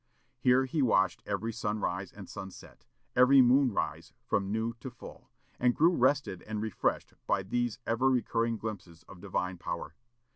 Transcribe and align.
Here 0.39 0.65
he 0.65 0.81
watched 0.81 1.21
every 1.27 1.53
sunrise 1.53 2.11
and 2.11 2.27
sunset, 2.27 2.85
every 3.15 3.39
moonrise 3.39 4.13
from 4.25 4.51
new 4.51 4.73
to 4.79 4.89
full, 4.89 5.29
and 5.59 5.75
grew 5.75 5.95
rested 5.95 6.41
and 6.47 6.59
refreshed 6.59 7.13
by 7.27 7.43
these 7.43 7.77
ever 7.85 8.09
recurring 8.09 8.57
glimpses 8.57 9.03
of 9.03 9.21
divine 9.21 9.59
power. 9.59 9.93